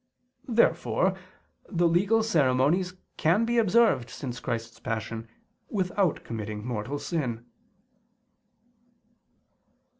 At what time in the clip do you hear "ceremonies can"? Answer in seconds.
2.23-3.45